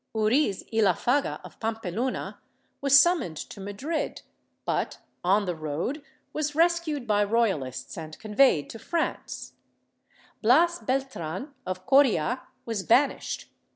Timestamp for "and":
7.99-8.17